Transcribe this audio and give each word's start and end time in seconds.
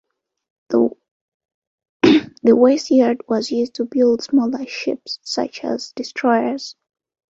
The 0.69 0.95
west 2.43 2.89
yard 2.89 3.21
was 3.27 3.51
used 3.51 3.75
to 3.75 3.85
build 3.85 4.23
smaller 4.23 4.65
ships 4.65 5.19
such 5.21 5.63
as 5.63 5.91
destroyers. 5.91 6.75